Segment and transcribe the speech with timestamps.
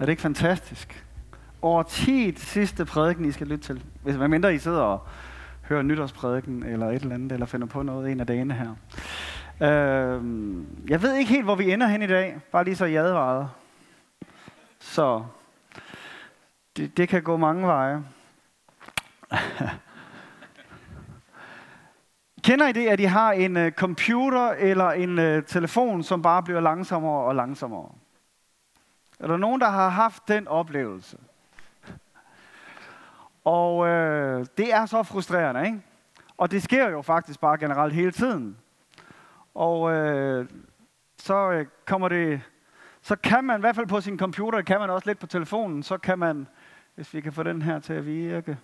[0.00, 1.04] Er det ikke fantastisk?
[1.62, 3.84] Årtiets sidste prædiken, I skal lytte til.
[4.02, 5.06] Hvis man mindre I sidder og
[5.62, 8.70] hører nytårsprædiken eller et eller andet, eller finder på noget en af dagene her.
[9.62, 10.22] Øh,
[10.88, 12.40] jeg ved ikke helt, hvor vi ender hen i dag.
[12.52, 13.48] Bare lige så I advaret.
[14.78, 15.24] Så
[16.76, 18.04] det, det kan gå mange veje.
[22.44, 26.42] Kender I det, at I har en uh, computer eller en uh, telefon, som bare
[26.42, 27.88] bliver langsommere og langsommere?
[29.20, 31.18] Er der nogen, der har haft den oplevelse?
[33.44, 35.82] Og øh, det er så frustrerende, ikke?
[36.36, 38.56] Og det sker jo faktisk bare generelt hele tiden.
[39.54, 40.48] Og øh,
[41.18, 42.40] så øh, kommer det,
[43.02, 45.82] så kan man i hvert fald på sin computer, kan man også lidt på telefonen,
[45.82, 46.46] så kan man,
[46.94, 48.58] hvis vi kan få den her til at virke.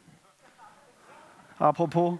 [1.58, 2.18] Apropos.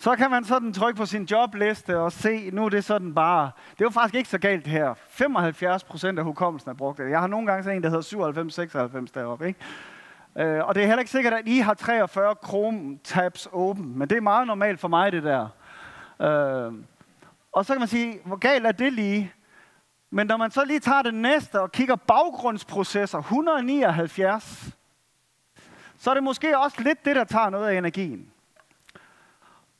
[0.00, 3.50] Så kan man sådan trykke på sin jobliste og se, nu er det sådan bare,
[3.70, 4.94] det er jo faktisk ikke så galt det her.
[5.08, 6.98] 75 procent af hukommelsen er brugt.
[6.98, 9.60] Jeg har nogle gange set en, der hedder 97-96 deroppe, ikke?
[10.38, 14.16] Øh, og det er heller ikke sikkert, at I har 43 Chrome-tabs åben, men det
[14.16, 15.48] er meget normalt for mig, det der.
[16.20, 16.72] Øh,
[17.52, 19.32] og så kan man sige, hvor galt er det lige?
[20.10, 24.70] Men når man så lige tager det næste og kigger baggrundsprocesser, 179,
[25.98, 28.30] så er det måske også lidt det, der tager noget af energien.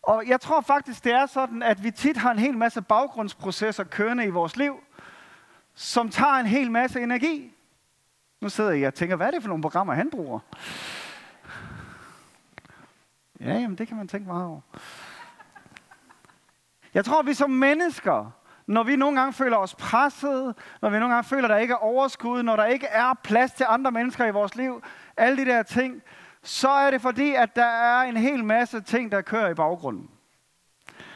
[0.09, 3.85] Og jeg tror faktisk, det er sådan, at vi tit har en hel masse baggrundsprocesser
[3.85, 4.81] kørende i vores liv,
[5.75, 7.53] som tager en hel masse energi.
[8.41, 10.39] Nu sidder jeg og tænker, hvad er det for nogle programmer, han bruger?
[13.41, 14.61] Ja, jamen det kan man tænke meget over.
[16.95, 18.31] Jeg tror, vi som mennesker,
[18.67, 21.73] når vi nogle gange føler os presset, når vi nogle gange føler, at der ikke
[21.73, 24.83] er overskud, når der ikke er plads til andre mennesker i vores liv,
[25.17, 26.03] alle de der ting,
[26.43, 30.11] så er det fordi, at der er en hel masse ting, der kører i baggrunden.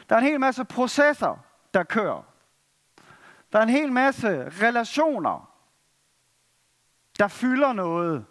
[0.09, 2.23] Der er en hel masse processer, der kører.
[3.51, 5.53] Der er en hel masse relationer,
[7.19, 8.25] der fylder noget.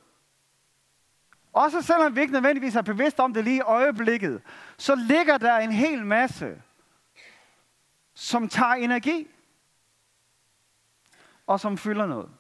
[1.53, 4.43] Også selvom vi ikke nødvendigvis er bevidst om det lige i øjeblikket,
[4.79, 6.63] så ligger der en hel masse,
[8.15, 9.29] som tager energi,
[11.47, 12.31] og som fylder noget.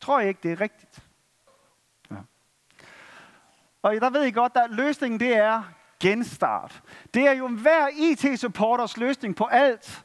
[0.00, 1.05] Tror jeg ikke, det er rigtigt?
[3.86, 5.62] Og der ved I godt, at løsningen det er
[6.00, 6.82] genstart.
[7.14, 10.04] Det er jo hver IT-supporters løsning på alt.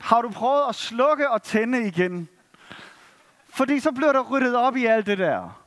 [0.00, 2.28] Har du prøvet at slukke og tænde igen?
[3.44, 5.64] Fordi så bliver der ryddet op i alt det der.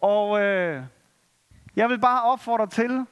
[0.00, 0.82] Og øh,
[1.76, 3.06] jeg vil bare opfordre til,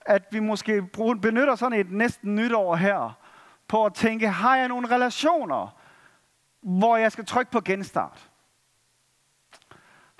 [0.00, 0.82] at vi måske
[1.22, 3.18] benytter sådan et næsten nytår her,
[3.68, 5.76] på at tænke, har jeg nogle relationer,
[6.62, 8.29] hvor jeg skal trykke på genstart?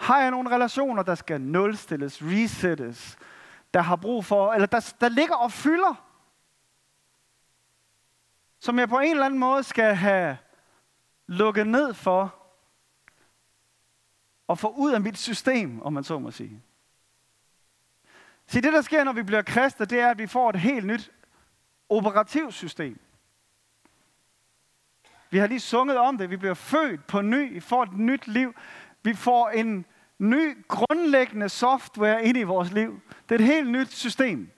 [0.00, 3.19] Har jeg nogle relationer, der skal nulstilles, resettes,
[3.75, 6.06] der har brug for, eller der, der ligger og fylder,
[8.61, 10.38] som jeg på en eller anden måde skal have
[11.27, 12.34] lukket ned for,
[14.47, 16.62] og få ud af mit system, om man så må sige.
[18.47, 20.87] Så det, der sker, når vi bliver kristne, det er, at vi får et helt
[20.87, 21.12] nyt
[21.88, 23.00] operativsystem.
[25.31, 26.31] Vi har lige sunget om det.
[26.31, 27.53] Vi bliver født på ny.
[27.53, 28.55] Vi får et nyt liv.
[29.03, 29.87] Vi får en
[30.19, 33.00] ny grundlæggende software ind i vores liv.
[33.28, 34.50] Det er et helt nyt system.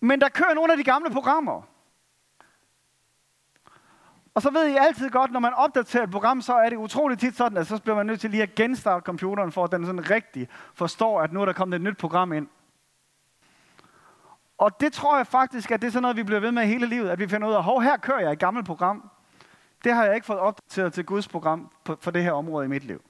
[0.00, 1.62] Men der kører nogle af de gamle programmer.
[4.34, 7.20] Og så ved I altid godt, når man opdaterer et program, så er det utroligt
[7.20, 9.86] tit sådan, at så bliver man nødt til lige at genstarte computeren, for at den
[9.86, 12.48] sådan rigtig forstår, at nu er der kommet et nyt program ind.
[14.58, 16.86] Og det tror jeg faktisk, at det er sådan noget, vi bliver ved med hele
[16.86, 19.10] livet, at vi finder ud af, hov, her kører jeg et gammelt program.
[19.84, 22.84] Det har jeg ikke fået opdateret til Guds program for det her område i mit
[22.84, 23.02] liv.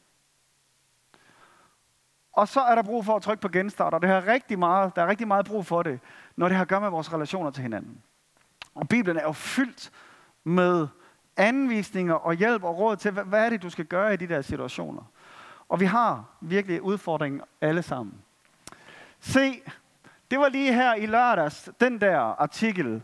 [2.33, 4.97] Og så er der brug for at trykke på genstart, og det har rigtig meget,
[4.97, 6.01] der er rigtig meget brug for det,
[6.37, 8.03] når det har at gøre med vores relationer til hinanden.
[8.75, 9.91] Og Bibelen er jo fyldt
[10.45, 10.89] med
[11.37, 14.43] anvisninger og hjælp og råd til, hvad er det, du skal gøre i de der
[14.43, 15.03] situationer.
[15.69, 18.15] Og vi har virkelig udfordringen alle sammen.
[19.21, 19.63] Se,
[20.31, 23.03] det var lige her i lørdags, den der artikel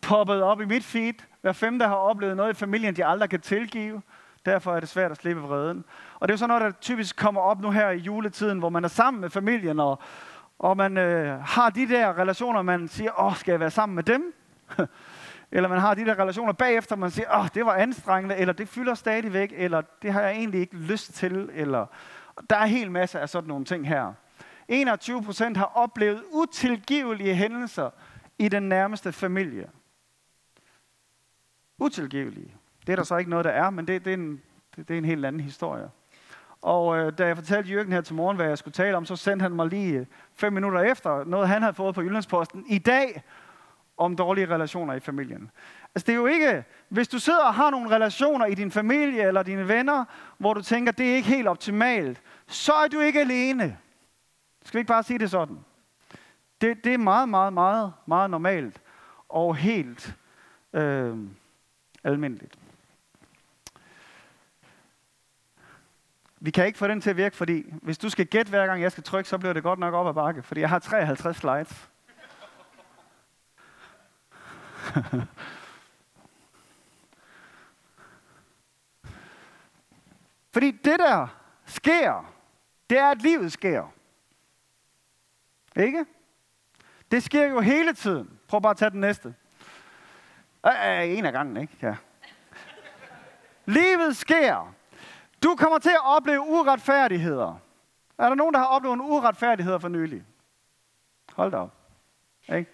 [0.00, 1.14] poppede op i mit feed,
[1.48, 4.02] hver femte har oplevet noget i familien, de aldrig kan tilgive.
[4.46, 5.84] Derfor er det svært at slippe vreden.
[6.14, 8.68] Og det er jo sådan noget, der typisk kommer op nu her i juletiden, hvor
[8.68, 9.98] man er sammen med familien, og,
[10.58, 14.02] og man øh, har de der relationer, man siger, åh, skal jeg være sammen med
[14.02, 14.34] dem?
[15.52, 18.68] eller man har de der relationer bagefter, man siger, åh, det var anstrengende, eller det
[18.68, 21.86] fylder stadigvæk, eller det har jeg egentlig ikke lyst til, eller
[22.50, 24.12] der er en hel masse af sådan nogle ting her.
[24.68, 27.90] 21 procent har oplevet utilgivelige hændelser
[28.38, 29.68] i den nærmeste familie
[31.78, 32.54] utilgivelige.
[32.86, 34.42] Det er der så ikke noget, der er, men det, det, er, en,
[34.76, 35.90] det, det er en helt anden historie.
[36.62, 39.16] Og øh, da jeg fortalte Jørgen her til morgen, hvad jeg skulle tale om, så
[39.16, 42.78] sendte han mig lige øh, fem minutter efter noget, han havde fået på Jyllandsposten i
[42.78, 43.22] dag,
[43.96, 45.50] om dårlige relationer i familien.
[45.94, 49.22] Altså det er jo ikke, hvis du sidder og har nogle relationer i din familie
[49.22, 50.04] eller dine venner,
[50.38, 53.78] hvor du tænker, det er ikke helt optimalt, så er du ikke alene.
[54.64, 55.58] Skal vi ikke bare sige det sådan?
[56.60, 58.80] Det, det er meget, meget, meget, meget normalt
[59.28, 60.16] og helt
[60.72, 61.16] øh,
[62.12, 62.58] almindeligt.
[66.40, 68.82] Vi kan ikke få den til at virke, fordi hvis du skal gætte hver gang
[68.82, 71.36] jeg skal trykke, så bliver det godt nok op ad bakke, fordi jeg har 53
[71.36, 71.88] slides.
[80.54, 81.26] fordi det der
[81.66, 82.32] sker,
[82.90, 83.92] det er, at livet sker.
[85.76, 86.06] Ikke?
[87.10, 88.38] Det sker jo hele tiden.
[88.48, 89.34] Prøv bare at tage den næste.
[90.66, 91.76] Øh, øh, en af gangen, ikke?
[91.82, 91.94] Ja.
[93.66, 94.74] Livet sker.
[95.42, 97.60] Du kommer til at opleve uretfærdigheder.
[98.18, 100.22] Er der nogen, der har oplevet en uretfærdighed for nylig?
[101.32, 101.74] Hold da op.
[102.48, 102.70] Ikke?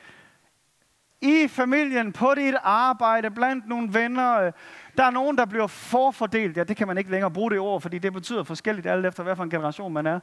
[1.20, 4.40] I familien, på dit arbejde, blandt nogle venner.
[4.40, 4.52] Øh,
[4.98, 6.56] der er nogen, der bliver forfordelt.
[6.56, 9.22] Ja, det kan man ikke længere bruge det ord, fordi det betyder forskelligt alt efter,
[9.22, 10.20] hvad for en generation man er.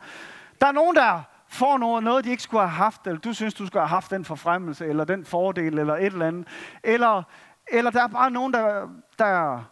[0.61, 3.53] Der er nogen, der får noget, noget, de ikke skulle have haft, eller du synes,
[3.53, 6.47] du skulle have haft den forfremmelse, eller den fordel, eller et eller andet.
[6.83, 7.23] Eller,
[7.71, 8.89] eller der er bare nogen, der,
[9.19, 9.63] der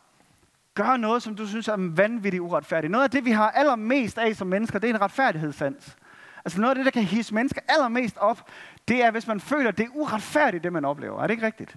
[0.75, 2.91] gør noget, som du synes er vanvittigt uretfærdigt.
[2.91, 5.97] Noget af det, vi har allermest af som mennesker, det er en retfærdighedssans.
[6.45, 8.49] Altså noget af det, der kan hisse mennesker allermest op,
[8.87, 11.23] det er, hvis man føler, det er uretfærdigt, det man oplever.
[11.23, 11.75] Er det ikke rigtigt?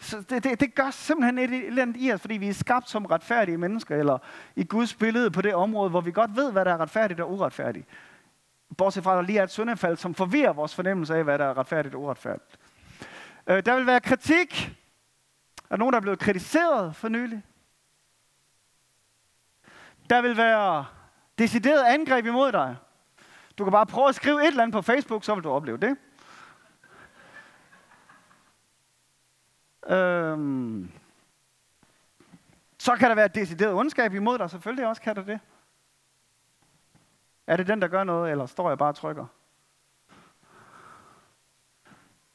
[0.00, 2.52] Så det, det, det gør simpelthen et, et eller andet i os, fordi vi er
[2.52, 4.18] skabt som retfærdige mennesker, eller
[4.56, 7.32] i Guds billede på det område, hvor vi godt ved, hvad der er retfærdigt og
[7.32, 7.86] uretfærdigt.
[8.78, 11.44] Bortset fra, at der lige er et syndefald, som forvirrer vores fornemmelse af, hvad der
[11.44, 12.58] er retfærdigt og uretfærdigt.
[13.46, 14.76] Øh, der vil være kritik.
[15.72, 17.42] Er der nogen, der er blevet kritiseret for nylig?
[20.10, 20.86] Der vil være
[21.38, 22.76] decideret angreb imod dig.
[23.58, 25.76] Du kan bare prøve at skrive et eller andet på Facebook, så vil du opleve
[25.76, 25.96] det.
[29.86, 30.92] Øhm,
[32.78, 35.40] så kan der være decideret ondskab imod dig, selvfølgelig også kan der det.
[37.46, 39.26] Er det den, der gør noget, eller står jeg bare og trykker?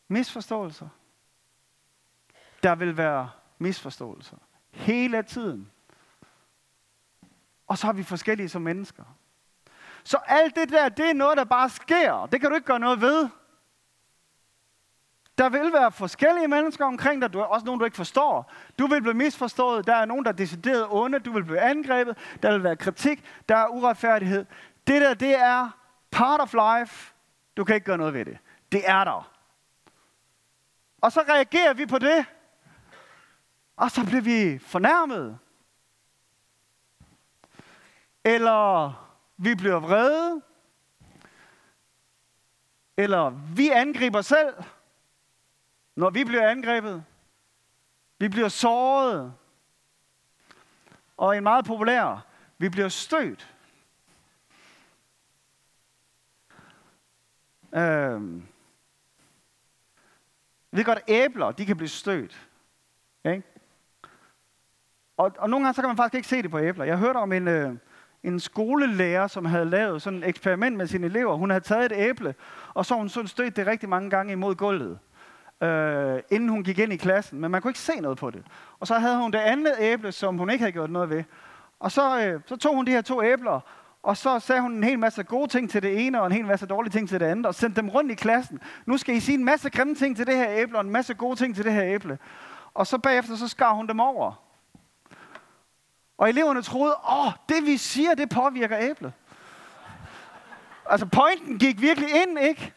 [0.07, 0.89] Misforståelser.
[2.63, 4.38] Der vil være misforståelser.
[4.71, 5.71] Hele tiden.
[7.68, 9.04] Og så har vi forskellige som mennesker.
[10.04, 12.25] Så alt det der, det er noget, der bare sker.
[12.25, 13.30] Det kan du ikke gøre noget ved.
[15.38, 17.33] Der vil være forskellige mennesker omkring dig.
[17.33, 18.51] Du er også nogen, du ikke forstår.
[18.80, 19.88] Du vil blive misforstået.
[19.88, 21.19] Der er nogen, der er decideret onde.
[21.19, 22.18] Du vil blive angrebet.
[22.44, 23.24] Der vil være kritik.
[23.50, 24.45] Der er uretfærdighed.
[24.88, 25.69] Det der, det er
[26.12, 27.13] part of life.
[27.57, 28.38] Du kan ikke gøre noget ved det.
[28.71, 29.31] Det er der.
[31.01, 32.25] Og så reagerer vi på det.
[33.77, 35.39] Og så bliver vi fornærmet.
[38.24, 38.94] Eller
[39.38, 40.41] vi bliver vrede.
[42.97, 44.56] Eller vi angriber selv,
[45.95, 47.06] når vi bliver angrebet.
[48.19, 49.33] Vi bliver såret.
[51.18, 52.25] Og en meget populær,
[52.57, 53.53] vi bliver stødt.
[57.75, 58.47] Øhm.
[60.71, 62.47] Vi ved godt, æbler, de kan blive stødt.
[63.25, 63.56] Ikke?
[65.18, 66.86] Og, og nogle gange, så kan man faktisk ikke se det på æbler.
[66.86, 67.74] Jeg hørte om en, øh,
[68.24, 71.36] en skolelærer, som havde lavet sådan et eksperiment med sine elever.
[71.36, 72.36] Hun havde taget et æble,
[72.74, 75.00] og så hun sådan stødt det rigtig mange gange imod gulvet,
[75.64, 77.40] øh, inden hun gik ind i klassen.
[77.40, 78.44] Men man kunne ikke se noget på det.
[78.80, 81.24] Og så havde hun det andet æble, som hun ikke havde gjort noget ved.
[81.80, 83.60] Og så, øh, så tog hun de her to æbler,
[84.03, 86.46] og så sagde hun en hel masse gode ting til det ene, og en hel
[86.46, 88.60] masse dårlige ting til det andet, og sendte dem rundt i klassen.
[88.86, 91.13] Nu skal I sige en masse grimme ting til det her æble, og en masse
[91.13, 92.18] gode ting til det her æble.
[92.74, 94.47] Og så bagefter, så skar hun dem over.
[96.17, 99.13] Og eleverne troede, åh, det vi siger, det påvirker æblet.
[100.89, 102.74] Altså, pointen gik virkelig ind, ikke?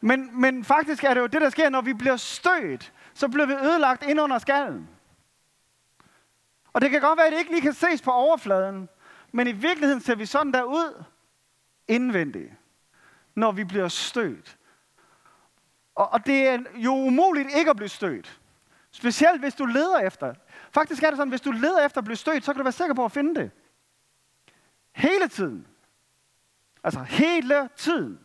[0.00, 3.46] Men, men faktisk er det jo det, der sker, når vi bliver stødt, så bliver
[3.46, 4.88] vi ødelagt ind under skallen.
[6.72, 8.88] Og det kan godt være, at det ikke lige kan ses på overfladen,
[9.32, 11.04] men i virkeligheden ser vi sådan der ud
[11.88, 12.52] indvendigt,
[13.34, 14.58] når vi bliver stødt.
[15.94, 18.40] Og, og det er jo umuligt ikke at blive stødt.
[18.90, 20.34] Specielt hvis du leder efter.
[20.70, 22.72] Faktisk er det sådan, hvis du leder efter at blive stødt, så kan du være
[22.72, 23.50] sikker på at finde det.
[24.92, 25.66] Hele tiden.
[26.84, 28.18] Altså hele tiden.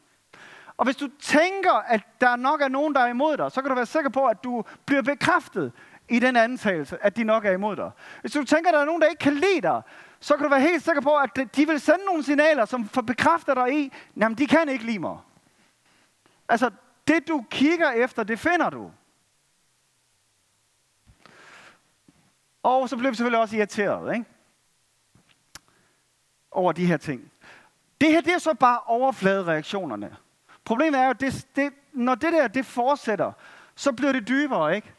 [0.78, 3.70] Og hvis du tænker, at der nok er nogen, der er imod dig, så kan
[3.70, 5.72] du være sikker på, at du bliver bekræftet
[6.10, 7.92] i den antagelse, at de nok er imod dig.
[8.22, 9.82] Hvis du tænker, at der er nogen, der ikke kan lide dig,
[10.20, 13.54] så kan du være helt sikker på, at de vil sende nogle signaler, som bekræfter
[13.54, 15.18] dig i, at de kan ikke lide mig.
[16.50, 16.72] Altså,
[17.08, 18.92] det du kigger efter, det finder du.
[22.64, 24.26] Og så bliver vi selvfølgelig også irriteret, ikke?
[26.52, 27.32] Over de her ting.
[28.02, 30.16] Det her, det er så bare overfladereaktionerne.
[30.66, 33.32] Problemet er jo, det, det, når det der, det fortsætter,
[33.76, 34.94] så bliver det dybere, ikke?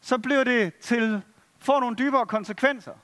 [0.00, 1.22] Så bliver det til,
[1.58, 2.94] får nogle dybere konsekvenser.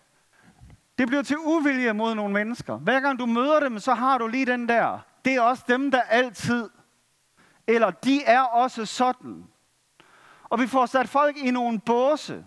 [0.99, 2.77] Det bliver til uvilje mod nogle mennesker.
[2.77, 4.99] Hver gang du møder dem, så har du lige den der.
[5.25, 6.71] Det er også dem, der altid.
[7.67, 9.47] Eller de er også sådan.
[10.45, 12.45] Og vi får sat folk i nogle båse.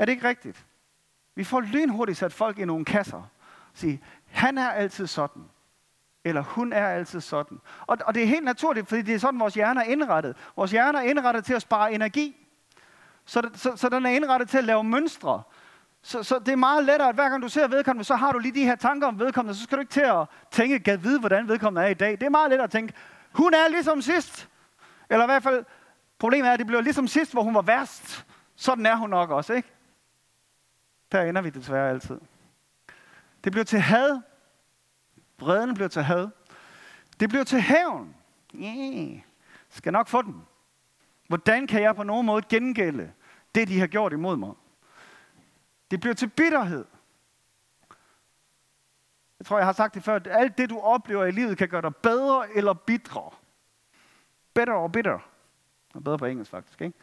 [0.00, 0.66] Er det ikke rigtigt?
[1.34, 3.30] Vi får lynhurtigt sat folk i nogle kasser.
[3.74, 5.42] Sige, han er altid sådan.
[6.24, 7.58] Eller hun er altid sådan.
[7.86, 10.36] Og, og det er helt naturligt, fordi det er sådan, vores hjerne er indrettet.
[10.56, 12.46] Vores hjerne er indrettet til at spare energi.
[13.24, 15.42] Så, så, så den er indrettet til at lave mønstre.
[16.02, 18.38] Så, så det er meget lettere, at hver gang du ser vedkommende, så har du
[18.38, 21.20] lige de her tanker om vedkommende, så skal du ikke til at tænke, gad vide,
[21.20, 22.10] hvordan vedkommende er i dag.
[22.10, 22.94] Det er meget lettere at tænke,
[23.32, 24.48] hun er ligesom sidst.
[25.10, 25.64] Eller i hvert fald,
[26.18, 28.26] problemet er, at det bliver ligesom sidst, hvor hun var værst.
[28.56, 29.68] Sådan er hun nok også, ikke?
[31.12, 32.20] Der ender vi desværre altid.
[33.44, 34.20] Det bliver til had.
[35.38, 36.28] Vreden bliver til had.
[37.20, 38.16] Det bliver til hævn.
[38.54, 39.20] Yeah.
[39.68, 40.46] Skal nok få den.
[41.28, 43.12] Hvordan kan jeg på nogen måde gengælde
[43.54, 44.52] det, de har gjort imod mig?
[45.90, 46.84] Det bliver til bitterhed.
[49.38, 51.68] Jeg tror, jeg har sagt det før, at alt det, du oplever i livet, kan
[51.68, 53.30] gøre dig bedre eller bitre.
[54.54, 55.18] Better og bitter.
[55.88, 56.98] Det er bedre på engelsk faktisk, ikke?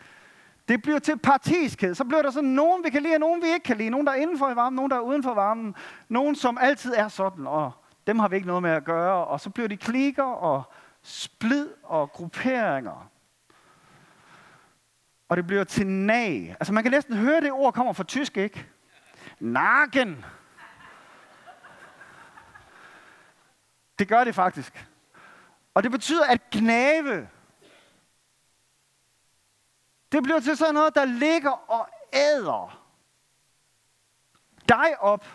[0.68, 1.96] Det bliver til partiskhed.
[1.96, 3.90] Så bliver der sådan nogen, vi kan lide, og nogen, vi ikke kan lide.
[3.90, 5.76] Nogen, der er indenfor i varmen, nogen, der er uden for varmen.
[6.10, 7.72] Nogen, som altid er sådan, og
[8.08, 9.26] dem har vi ikke noget med at gøre.
[9.26, 10.64] Og så bliver de klikker og
[11.02, 13.10] splid og grupperinger.
[15.30, 16.56] Og det bliver til nag.
[16.60, 18.66] Altså man kan næsten høre, det ord kommer fra tysk, ikke?
[19.40, 20.26] Nagen.
[24.00, 24.88] Det gør det faktisk.
[25.74, 27.28] Og det betyder at gnave.
[30.12, 32.88] Det bliver til sådan noget, der ligger og æder
[34.70, 35.26] dig op.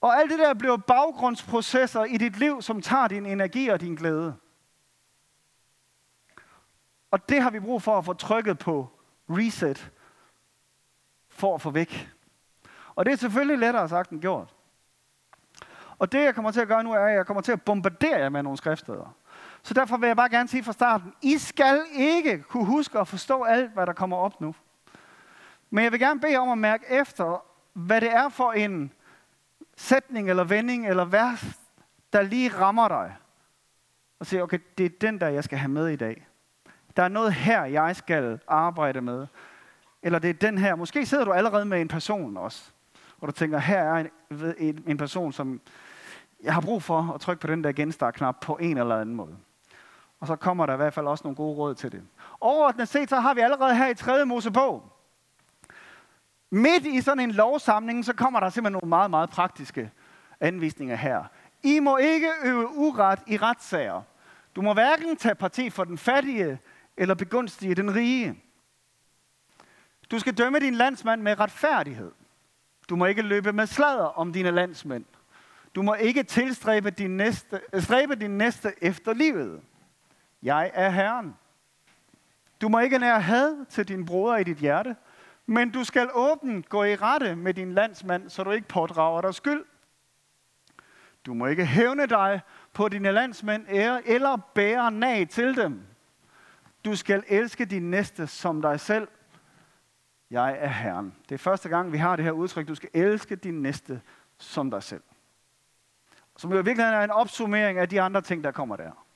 [0.00, 3.94] Og alt det der bliver baggrundsprocesser i dit liv, som tager din energi og din
[3.94, 4.36] glæde.
[7.10, 8.88] Og det har vi brug for at få trykket på
[9.28, 9.92] reset,
[11.28, 12.10] for at få væk.
[12.94, 14.54] Og det er selvfølgelig lettere sagt end gjort.
[15.98, 18.18] Og det jeg kommer til at gøre nu, er, at jeg kommer til at bombardere
[18.18, 19.16] jer med nogle skriftsteder.
[19.62, 23.08] Så derfor vil jeg bare gerne sige fra starten, I skal ikke kunne huske at
[23.08, 24.54] forstå alt, hvad der kommer op nu.
[25.70, 28.92] Men jeg vil gerne bede om at mærke efter, hvad det er for en
[29.76, 31.44] sætning eller vending eller vers,
[32.12, 33.16] der lige rammer dig.
[34.18, 36.26] Og sige, okay, det er den der, jeg skal have med i dag.
[36.96, 39.26] Der er noget her, jeg skal arbejde med.
[40.02, 40.74] Eller det er den her.
[40.74, 42.70] Måske sidder du allerede med en person også.
[43.20, 44.06] Og du tænker, her er
[44.58, 45.60] en, en person, som
[46.42, 49.36] jeg har brug for at trykke på den der genstart-knap på en eller anden måde.
[50.22, 52.02] Og så kommer der i hvert fald også nogle gode råd til det.
[52.40, 54.24] Overordnet set, så har vi allerede her i 3.
[54.24, 54.92] Mosebog.
[56.50, 59.90] Midt i sådan en lovsamling, så kommer der simpelthen nogle meget, meget praktiske
[60.40, 61.24] anvisninger her.
[61.62, 64.02] I må ikke øve uret i retssager.
[64.56, 66.58] Du må hverken tage parti for den fattige
[66.96, 68.42] eller begunstige den rige.
[70.10, 72.12] Du skal dømme din landsmand med retfærdighed.
[72.88, 75.04] Du må ikke løbe med sladder om dine landsmænd.
[75.74, 79.62] Du må ikke tilstræbe din næste, stræbe din næste efter livet.
[80.42, 81.36] Jeg er Herren.
[82.60, 84.96] Du må ikke nære had til din bror i dit hjerte,
[85.46, 89.34] men du skal åbent gå i rette med din landsmand, så du ikke pådrager dig
[89.34, 89.64] skyld.
[91.26, 92.40] Du må ikke hævne dig
[92.72, 93.66] på dine landsmænd
[94.04, 95.82] eller bære nag til dem.
[96.84, 99.08] Du skal elske din næste som dig selv.
[100.30, 101.14] Jeg er Herren.
[101.28, 102.68] Det er første gang, vi har det her udtryk.
[102.68, 104.02] Du skal elske din næste
[104.38, 105.02] som dig selv.
[106.36, 109.06] Som jo virkelig er en opsummering af de andre ting, der kommer der.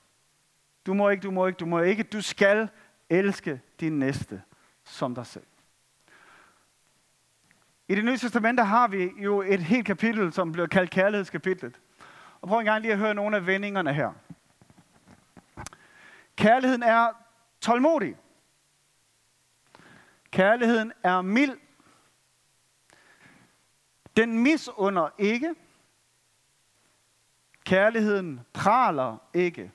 [0.87, 2.03] Du må ikke, du må ikke, du må ikke.
[2.03, 2.69] Du skal
[3.09, 4.43] elske din næste
[4.83, 5.45] som dig selv.
[7.87, 11.79] I det nye testamente har vi jo et helt kapitel, som bliver kaldt kærlighedskapitlet.
[12.41, 14.13] Og prøv en gang lige at høre nogle af vendingerne her.
[16.35, 17.09] Kærligheden er
[17.61, 18.17] tålmodig.
[20.31, 21.57] Kærligheden er mild.
[24.17, 25.55] Den misunder ikke.
[27.65, 29.71] Kærligheden praler ikke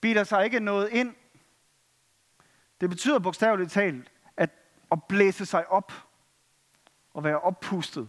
[0.00, 1.14] biler sig ikke noget ind.
[2.80, 4.50] Det betyder bogstaveligt talt at,
[4.92, 5.92] at blæse sig op
[7.14, 8.08] og være oppustet.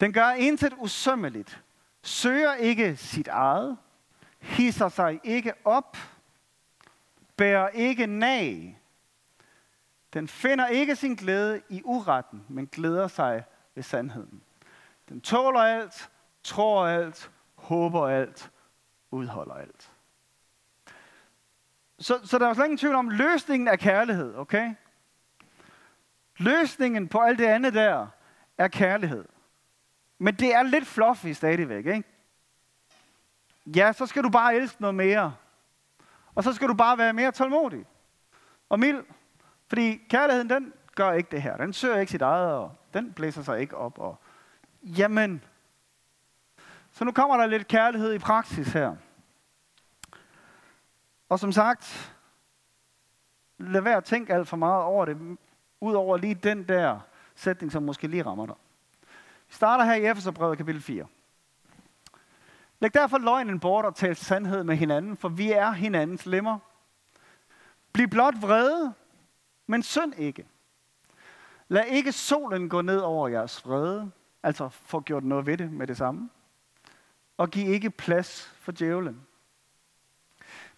[0.00, 1.62] Den gør intet usømmeligt,
[2.02, 3.78] søger ikke sit eget,
[4.38, 5.96] hisser sig ikke op,
[7.36, 8.78] bærer ikke nag.
[10.12, 14.42] Den finder ikke sin glæde i uretten, men glæder sig ved sandheden.
[15.08, 16.10] Den tåler alt,
[16.42, 18.50] tror alt, håber alt,
[19.10, 19.91] udholder alt.
[22.02, 24.74] Så, så der er slet ingen tvivl om, løsningen er kærlighed, okay?
[26.38, 28.06] Løsningen på alt det andet der
[28.58, 29.24] er kærlighed.
[30.18, 32.04] Men det er lidt fluffy stadigvæk, ikke?
[33.66, 35.34] Ja, så skal du bare elske noget mere.
[36.34, 37.86] Og så skal du bare være mere tålmodig
[38.68, 39.04] og mild.
[39.68, 41.56] Fordi kærligheden, den gør ikke det her.
[41.56, 43.98] Den søger ikke sit eget, og den blæser sig ikke op.
[43.98, 44.22] Og
[44.82, 45.44] jamen,
[46.92, 48.96] så nu kommer der lidt kærlighed i praksis her.
[51.32, 52.14] Og som sagt,
[53.58, 55.38] lad være at tænke alt for meget over det,
[55.80, 57.00] udover lige den der
[57.34, 58.54] sætning, som måske lige rammer dig.
[59.48, 61.06] Vi starter her i Efeserbrevet kapitel 4.
[62.80, 66.58] Læg derfor løgnen bort og tal sandhed med hinanden, for vi er hinandens lemmer.
[67.92, 68.94] Bliv blot vrede,
[69.66, 70.46] men synd ikke.
[71.68, 74.10] Lad ikke solen gå ned over jeres vrede,
[74.42, 76.30] altså få gjort noget ved det med det samme.
[77.36, 79.26] Og giv ikke plads for djævlen.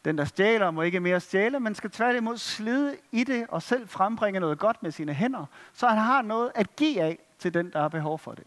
[0.05, 3.89] Den, der stjæler, må ikke mere stjæle, men skal tværtimod slide i det og selv
[3.89, 7.73] frembringe noget godt med sine hænder, så han har noget at give af til den,
[7.73, 8.45] der har behov for det.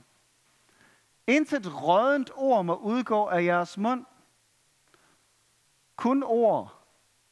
[1.28, 4.06] Intet rådent ord må udgå af jeres mund.
[5.96, 6.84] Kun ord,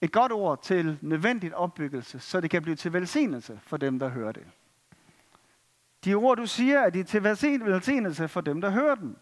[0.01, 4.09] et godt ord til nødvendigt opbyggelse, så det kan blive til velsignelse for dem, der
[4.09, 4.47] hører det.
[6.05, 9.17] De ord, du siger, er de til velsignelse for dem, der hører dem.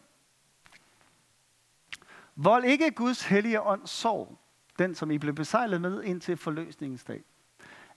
[2.35, 4.37] Vold ikke Guds hellige ånd sorg,
[4.79, 7.23] den som I blev besejlet med indtil forløsningens dag.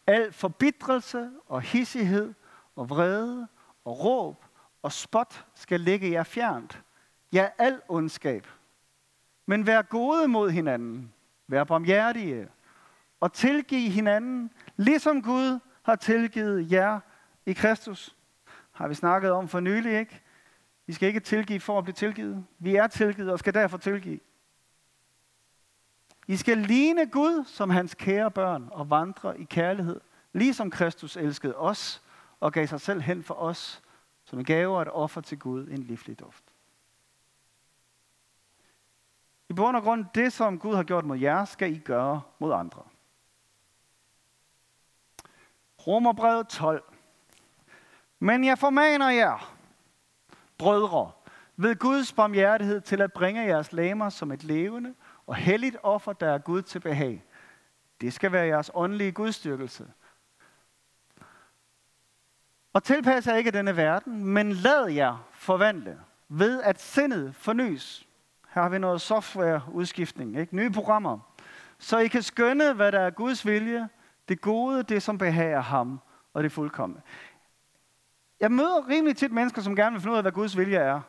[0.06, 2.34] Al forbitrelse og hissighed
[2.76, 3.48] og vrede
[3.84, 4.44] og råb
[4.82, 6.82] og spot skal ligge jer fjernt.
[7.32, 8.46] Ja, al ondskab.
[9.46, 11.12] Men vær gode mod hinanden.
[11.46, 12.48] Vær barmhjertige.
[13.20, 17.00] Og tilgiv hinanden, ligesom Gud har tilgivet jer
[17.46, 18.16] i Kristus.
[18.72, 20.22] Har vi snakket om for nylig, ikke?
[20.86, 22.44] Vi skal ikke tilgive for at blive tilgivet.
[22.58, 24.20] Vi er tilgivet og skal derfor tilgive.
[26.26, 30.00] I skal ligne Gud som hans kære børn og vandre i kærlighed,
[30.32, 32.02] ligesom Kristus elskede os
[32.40, 33.82] og gav sig selv hen for os,
[34.24, 36.44] som en gave og et offer til Gud, en livlig duft.
[39.48, 42.52] I bund og grund, det som Gud har gjort mod jer, skal I gøre mod
[42.52, 42.82] andre.
[45.86, 46.84] Romerbrevet 12.
[48.18, 49.56] Men jeg formaner jer,
[50.58, 51.10] brødre,
[51.56, 54.94] ved Guds barmhjertighed til at bringe jeres læmer som et levende
[55.26, 57.24] og helligt offer, der er Gud til behag.
[58.00, 59.86] Det skal være jeres åndelige gudstyrkelse.
[62.72, 68.08] Og tilpas jer ikke denne verden, men lad jer forvandle ved, at sindet fornyes.
[68.54, 70.56] Her har vi noget softwareudskiftning, ikke?
[70.56, 71.18] nye programmer.
[71.78, 73.88] Så I kan skønne, hvad der er Guds vilje,
[74.28, 76.00] det gode, det som behager ham,
[76.34, 77.02] og det fuldkomme.
[78.40, 81.00] Jeg møder rimelig tit mennesker, som gerne vil finde ud af, hvad Guds vilje er.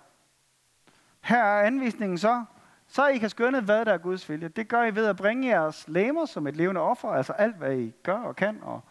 [1.21, 2.45] Her er anvisningen så,
[2.87, 4.47] så I kan skønne, hvad der er Guds vilje.
[4.47, 7.77] Det gør I ved at bringe jeres lemmer som et levende offer, altså alt, hvad
[7.77, 8.81] I gør og kan, og,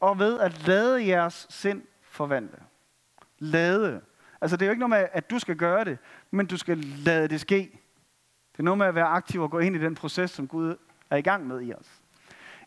[0.00, 2.58] og ved at lade jeres sind forvandle.
[3.38, 4.00] Lade.
[4.40, 5.98] Altså det er jo ikke noget med, at du skal gøre det,
[6.30, 7.78] men du skal lade det ske.
[8.52, 10.76] Det er noget med at være aktiv og gå ind i den proces, som Gud
[11.10, 12.02] er i gang med i os.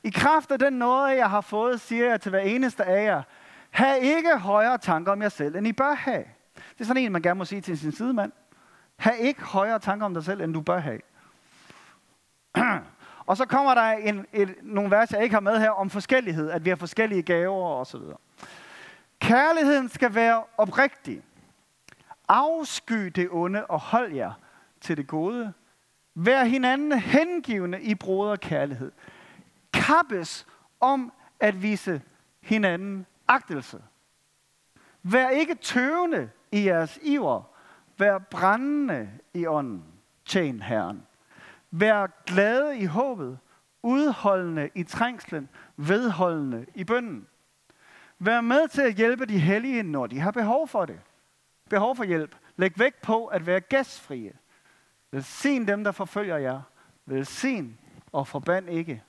[0.04, 3.24] I kraft af den noget, jeg har fået, siger jeg til hver eneste af jer,
[3.70, 6.24] have ikke højere tanker om jer selv, end I bør have.
[6.56, 8.32] Det er sådan en, man gerne må sige til sin sidemand.
[8.98, 11.00] Ha' ikke højere tanker om dig selv, end du bør have.
[13.28, 16.50] og så kommer der en, et, nogle vers, jeg ikke har med her, om forskellighed,
[16.50, 18.18] at vi har forskellige gaver og så videre.
[19.20, 21.24] Kærligheden skal være oprigtig.
[22.28, 24.32] Afsky det onde og hold jer
[24.82, 25.54] til det gode.
[26.16, 28.92] Vær hinanden hengivende i broderkærlighed.
[29.74, 30.48] Kappes
[30.80, 32.02] om at vise
[32.42, 33.82] hinanden agtelse.
[35.04, 37.44] Vær ikke tøvende i jeres iver,
[37.98, 39.84] Vær brændende i ånden.
[40.26, 41.04] Tjen Herren.
[41.72, 43.40] Vær glade i håbet.
[43.84, 45.50] Udholdende i trængslen.
[45.78, 47.28] Vedholdende i bønden.
[48.20, 51.00] Vær med til at hjælpe de hellige, når de har behov for det.
[51.70, 52.36] Behov for hjælp.
[52.56, 54.34] Læg vægt på at være gæstfrie.
[55.12, 56.62] Velsign dem, der forfølger jer.
[57.06, 57.80] Velsign
[58.12, 59.04] og forband ikke.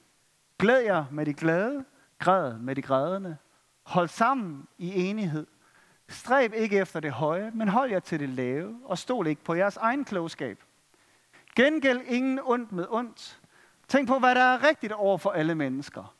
[0.58, 1.84] Glæd jer med de glade.
[2.18, 3.36] Græd med de grædende.
[3.82, 5.46] Hold sammen i enighed.
[6.08, 9.54] Stræb ikke efter det høje, men hold jer til det lave, og stol ikke på
[9.54, 10.64] jeres egen klogskab.
[11.56, 13.40] Gengæld ingen ondt med ondt.
[13.88, 16.14] Tænk på, hvad der er rigtigt over for alle mennesker.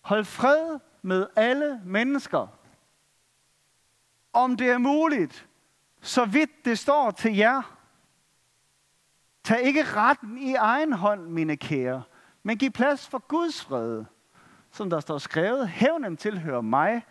[0.00, 2.46] Hold fred med alle mennesker.
[4.32, 5.48] Om det er muligt,
[6.00, 7.76] så vidt det står til jer.
[9.44, 12.02] Tag ikke retten i egen hånd, mine kære,
[12.42, 14.04] men giv plads for Guds fred.
[14.70, 17.02] Som der står skrevet, hævnen tilhører mig,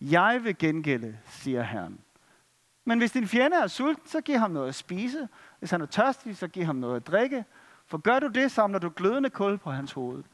[0.00, 2.00] jeg vil gengælde, siger Herren.
[2.84, 5.28] Men hvis din fjende er sulten, så giv ham noget at spise.
[5.58, 7.44] Hvis han er tørstig, så giv ham noget at drikke.
[7.86, 10.24] For gør du det, samler du glødende kul på hans hoved.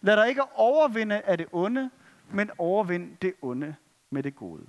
[0.00, 1.90] Lad dig ikke overvinde af det onde,
[2.30, 3.76] men overvind det onde
[4.10, 4.66] med det gode.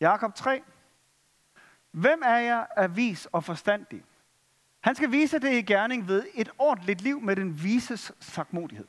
[0.00, 0.62] Jakob 3.
[1.90, 4.04] Hvem er jeg er vis og forstandig?
[4.80, 8.86] Han skal vise det i gerning ved et ordentligt liv med den vises sagmodighed.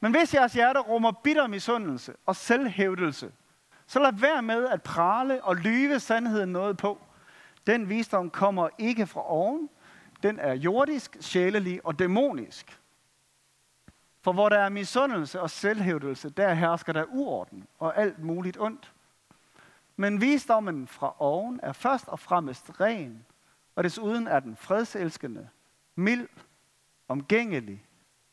[0.00, 3.32] Men hvis jeres hjerte rummer bitter misundelse og selvhævdelse,
[3.86, 7.00] så lad være med at prale og lyve sandheden noget på.
[7.66, 9.68] Den visdom kommer ikke fra oven.
[10.22, 12.80] Den er jordisk, sjælelig og dæmonisk.
[14.22, 18.92] For hvor der er misundelse og selvhævdelse, der hersker der uorden og alt muligt ondt.
[19.96, 23.26] Men visdommen fra oven er først og fremmest ren,
[23.76, 25.48] og desuden er den fredselskende,
[25.94, 26.28] mild,
[27.08, 27.86] omgængelig,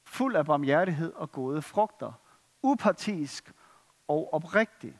[0.08, 2.12] fuld af barmhjertighed og gode frugter,
[2.62, 3.54] upartisk
[4.08, 5.00] og oprigtig.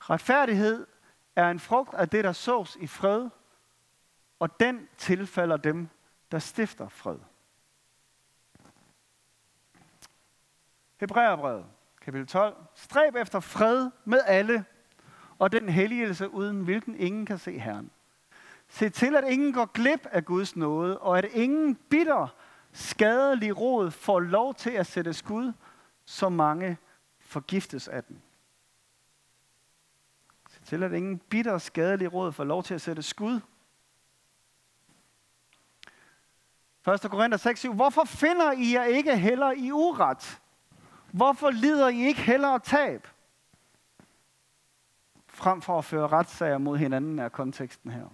[0.00, 0.86] Retfærdighed
[1.36, 3.28] er en frugt af det, der sås i fred,
[4.38, 5.88] og den tilfalder dem,
[6.30, 7.18] der stifter fred.
[11.00, 11.66] Hebræerbrevet,
[12.00, 12.56] kapitel 12.
[12.74, 14.64] Stræb efter fred med alle,
[15.38, 17.90] og den helligelse, uden hvilken ingen kan se Herren.
[18.68, 22.28] Se til, at ingen går glip af Guds nåde, og at ingen bitter,
[22.76, 25.52] skadelig råd får lov til at sætte skud,
[26.04, 26.78] så mange
[27.20, 28.22] forgiftes af den.
[30.50, 33.40] Se til, at ingen bitter, skadelig råd får lov til at sætte skud.
[36.94, 37.10] 1.
[37.10, 37.74] Korinther 6, 7.
[37.74, 40.40] Hvorfor finder I jer ikke heller i uret?
[41.12, 43.08] Hvorfor lider I ikke heller tab?
[45.26, 48.06] Frem for at føre retssager mod hinanden er konteksten her.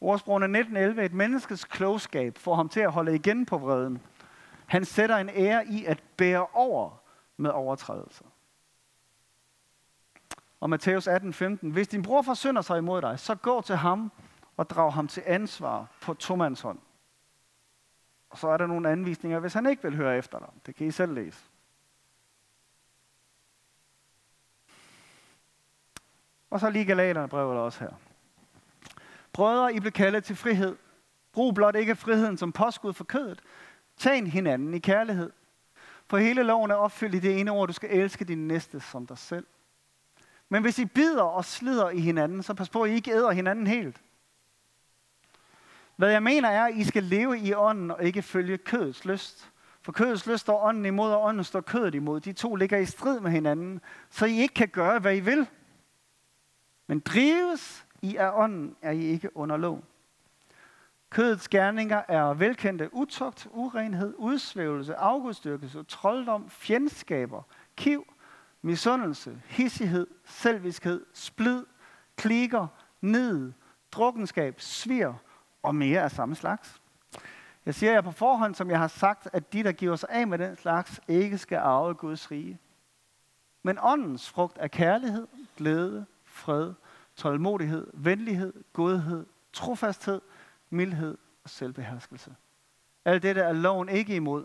[0.00, 1.04] Ordsprogene 1911.
[1.04, 4.02] Et menneskes klogskab får ham til at holde igen på vreden.
[4.66, 7.02] Han sætter en ære i at bære over
[7.36, 8.24] med overtrædelser.
[10.60, 11.70] Og Matthæus 18:15.
[11.72, 14.12] Hvis din bror forsynder sig imod dig, så gå til ham
[14.56, 16.78] og drag ham til ansvar på tomands hånd.
[18.30, 20.48] Og så er der nogle anvisninger, hvis han ikke vil høre efter dig.
[20.66, 21.44] Det kan I selv læse.
[26.50, 28.09] Og så lige Galaterne brevet også her.
[29.40, 30.76] Brødre, I blev kaldet til frihed.
[31.32, 33.40] Brug blot ikke friheden som påskud for kødet.
[33.96, 35.30] Tag hinanden i kærlighed.
[36.06, 39.06] For hele loven er opfyldt i det ene ord, du skal elske din næste som
[39.06, 39.46] dig selv.
[40.48, 43.30] Men hvis I bider og slider i hinanden, så pas på, at I ikke æder
[43.30, 44.00] hinanden helt.
[45.96, 49.50] Hvad jeg mener er, at I skal leve i ånden og ikke følge kødets lyst.
[49.82, 52.20] For kødets lyst står ånden imod, og ånden står kødet imod.
[52.20, 55.46] De to ligger i strid med hinanden, så I ikke kan gøre, hvad I vil.
[56.86, 59.84] Men drives i er ånden, er I ikke under lov.
[61.10, 67.42] Kødets gerninger er velkendte utugt, urenhed, udsvævelse, afgudstyrkelse, trolddom, fjendskaber,
[67.76, 68.14] kiv,
[68.62, 71.66] misundelse, hissighed, selviskhed, splid,
[72.16, 72.66] klikker,
[73.00, 73.52] ned,
[73.92, 75.12] drukkenskab, svir
[75.62, 76.80] og mere af samme slags.
[77.66, 80.26] Jeg siger jer på forhånd, som jeg har sagt, at de, der giver sig af
[80.26, 82.58] med den slags, ikke skal arve Guds rige.
[83.62, 86.74] Men åndens frugt er kærlighed, glæde, fred,
[87.20, 90.20] tålmodighed, venlighed, godhed, trofasthed,
[90.70, 92.34] mildhed og selvbeherskelse.
[93.04, 94.44] Alt dette er loven ikke imod.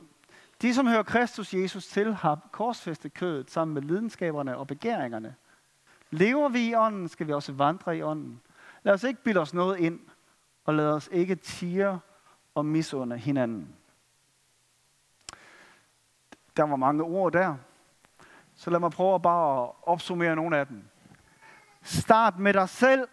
[0.61, 5.35] De, som hører Kristus Jesus til, har korsfæstet kødet sammen med lidenskaberne og begæringerne.
[6.11, 8.41] Lever vi i ånden, skal vi også vandre i ånden.
[8.83, 9.99] Lad os ikke bilde os noget ind,
[10.65, 11.99] og lad os ikke tire
[12.55, 13.75] og misunde hinanden.
[16.57, 17.55] Der var mange ord der,
[18.55, 20.83] så lad mig prøve at bare opsummere nogle af dem.
[21.85, 23.07] Start med dig selv.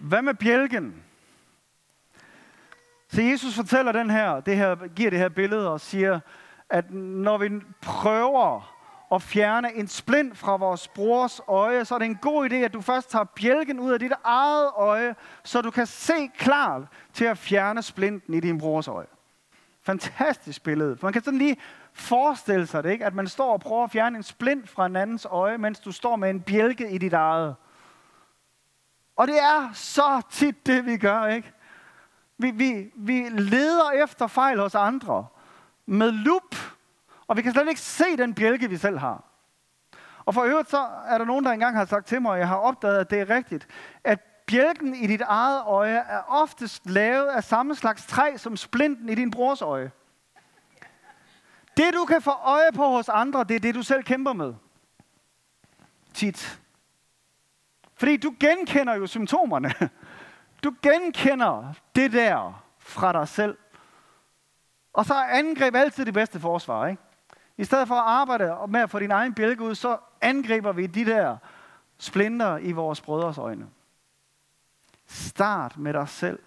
[0.00, 1.02] Hvad med bjælken?
[3.08, 6.20] Så Jesus fortæller den her, det her, giver det her billede og siger,
[6.70, 7.50] at når vi
[7.82, 8.74] prøver
[9.14, 12.72] at fjerne en splint fra vores brors øje, så er det en god idé, at
[12.72, 17.24] du først tager bjælken ud af dit eget øje, så du kan se klart til
[17.24, 19.06] at fjerne splinten i din brors øje.
[19.82, 20.96] Fantastisk billede.
[20.96, 21.56] For man kan sådan lige
[21.92, 23.04] forestille sig det, ikke?
[23.04, 25.92] at man står og prøver at fjerne en splint fra en andens øje, mens du
[25.92, 27.54] står med en bjælke i dit eget.
[29.16, 31.52] Og det er så tit det, vi gør, ikke?
[32.38, 35.26] Vi, vi, vi leder efter fejl hos andre
[35.86, 36.56] med lup,
[37.26, 39.24] og vi kan slet ikke se den bjælke, vi selv har.
[40.24, 42.48] Og for øvrigt så er der nogen, der engang har sagt til mig, og jeg
[42.48, 43.68] har opdaget, at det er rigtigt,
[44.04, 49.08] at bjælken i dit eget øje er oftest lavet af samme slags træ som splinten
[49.08, 49.90] i din brors øje.
[51.76, 54.54] Det, du kan få øje på hos andre, det er det, du selv kæmper med.
[56.14, 56.60] Tit.
[57.94, 59.72] Fordi du genkender jo symptomerne.
[60.64, 63.58] Du genkender det der fra dig selv.
[64.92, 67.02] Og så er angreb altid det bedste forsvar, ikke?
[67.56, 70.86] I stedet for at arbejde med at få din egen bjælke ud, så angriber vi
[70.86, 71.36] de der
[71.98, 73.68] splinter i vores brødres øjne.
[75.06, 76.38] Start med dig selv.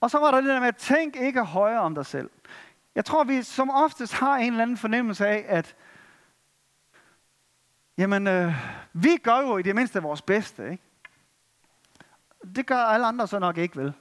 [0.00, 2.30] Og så var der det der med, at tænk ikke højere om dig selv.
[2.94, 5.76] Jeg tror, vi som oftest har en eller anden fornemmelse af, at
[7.98, 8.54] jamen, øh,
[8.92, 10.82] vi gør jo i det mindste vores bedste, ikke?
[12.56, 13.92] Det gør alle andre så nok ikke, vel?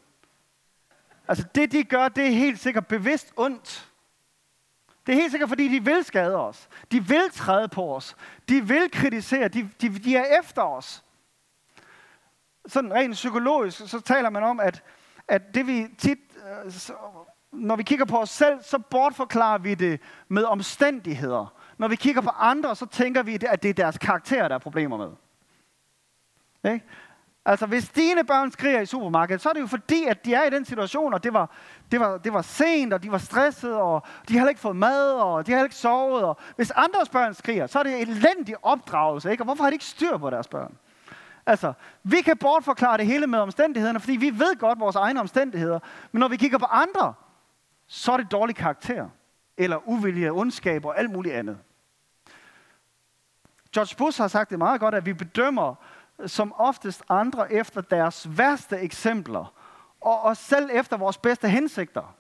[1.28, 3.92] Altså, det de gør, det er helt sikkert bevidst ondt.
[5.08, 6.70] Det er helt sikkert, fordi de vil skade os.
[6.92, 8.16] De vil træde på os.
[8.50, 9.48] De vil kritisere.
[9.48, 11.04] De, de, de er efter os.
[12.66, 14.84] Sådan rent psykologisk, så taler man om, at,
[15.28, 16.20] at det vi tit,
[16.66, 16.72] øh,
[17.52, 21.54] når vi kigger på os selv, så bortforklarer vi det med omstændigheder.
[21.78, 24.60] Når vi kigger på andre, så tænker vi, at det er deres karakter, der er
[24.60, 25.12] problemer med.
[26.74, 26.86] Ikke?
[27.48, 30.44] Altså, hvis dine børn skriger i supermarkedet, så er det jo fordi, at de er
[30.44, 31.50] i den situation, og det var,
[31.92, 35.12] det var, det var sent, og de var stresset, og de har ikke fået mad,
[35.12, 36.24] og de har ikke sovet.
[36.24, 39.42] Og hvis andres børn skriger, så er det elendig opdragelse, ikke?
[39.42, 40.78] Og hvorfor har de ikke styr på deres børn?
[41.46, 45.80] Altså, vi kan bortforklare det hele med omstændighederne, fordi vi ved godt vores egne omstændigheder.
[46.12, 47.14] Men når vi kigger på andre,
[47.88, 49.10] så er det dårlig karakter,
[49.58, 51.58] eller uvilje, ondskab og alt muligt andet.
[53.74, 55.76] George Bush har sagt det meget godt, at vi bedømmer
[56.26, 59.54] som oftest andre efter deres værste eksempler,
[60.02, 62.16] og os selv efter vores bedste hensigter.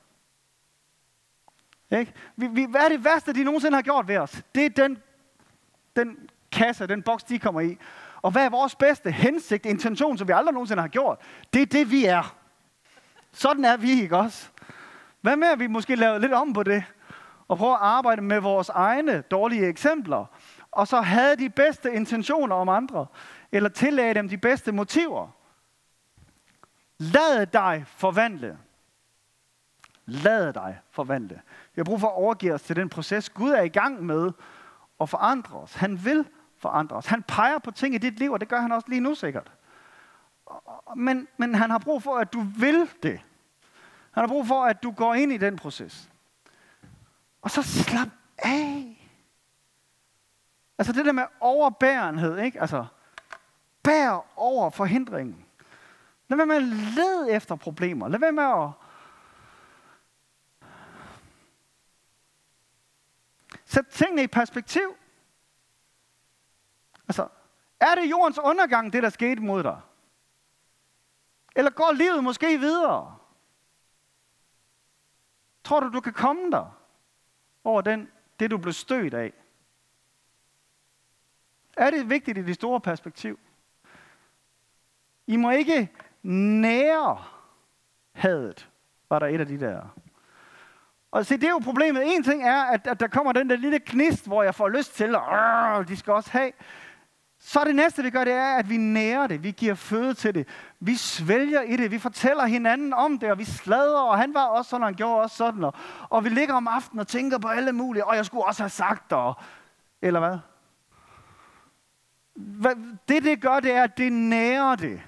[1.91, 2.13] Ikke?
[2.36, 4.43] Vi, vi, hvad er det værste, de nogensinde har gjort ved os?
[4.55, 4.97] Det er den,
[5.95, 7.77] den kasse, den boks, de kommer i.
[8.21, 11.19] Og hvad er vores bedste hensigt, intention, som vi aldrig nogensinde har gjort?
[11.53, 12.36] Det er det, vi er.
[13.31, 14.49] Sådan er vi, ikke også?
[15.21, 16.83] Hvad med, at vi måske laver lidt om på det?
[17.47, 20.25] Og prøver at arbejde med vores egne dårlige eksempler.
[20.71, 23.05] Og så havde de bedste intentioner om andre
[23.51, 25.27] eller tillade dem de bedste motiver.
[26.97, 28.57] Lad dig forvandle.
[30.05, 31.41] Lad dig forvandle.
[31.75, 34.31] Vi har brug for at overgive os til den proces, Gud er i gang med
[35.01, 35.73] at forandre os.
[35.73, 36.25] Han vil
[36.57, 37.05] forandre os.
[37.05, 39.51] Han peger på ting i dit liv, og det gør han også lige nu sikkert.
[40.95, 43.21] Men, men han har brug for, at du vil det.
[44.12, 46.10] Han har brug for, at du går ind i den proces.
[47.41, 48.07] Og så slap
[48.38, 49.10] af.
[50.77, 52.62] Altså det der med overbærenhed, ikke?
[52.62, 52.86] Altså,
[53.88, 55.45] bær over forhindringen.
[56.28, 58.08] Lad være med at lede efter problemer.
[58.08, 58.69] Lad være med at
[63.65, 64.95] Sæt tingene i perspektiv.
[67.08, 67.28] Altså,
[67.80, 69.82] er det jordens undergang, det der skete mod dig?
[71.56, 73.17] Eller går livet måske videre?
[75.63, 76.80] Tror du, du kan komme der
[77.63, 79.34] over den, det, du blev stødt af?
[81.78, 83.39] Er det vigtigt i det store perspektiv?
[85.27, 85.89] I må ikke
[86.23, 87.23] nære
[88.13, 88.69] hadet,
[89.09, 89.81] var der et af de der.
[91.11, 92.03] Og se, det er jo problemet.
[92.05, 94.95] En ting er, at, at der kommer den der lille knist, hvor jeg får lyst
[94.95, 96.51] til, og de skal også have.
[97.39, 99.43] Så det næste, vi gør, det er, at vi nærer det.
[99.43, 100.47] Vi giver føde til det.
[100.79, 101.91] Vi svælger i det.
[101.91, 104.95] Vi fortæller hinanden om det, og vi sladrer, og han var også sådan, og han
[104.95, 105.63] gjorde også sådan.
[105.63, 105.73] Og,
[106.09, 108.69] og vi ligger om aftenen og tænker på alle mulige, og jeg skulle også have
[108.69, 109.33] sagt det,
[110.01, 110.37] eller hvad?
[112.35, 112.75] hvad?
[113.09, 115.01] Det, det gør, det er, at det nærer det.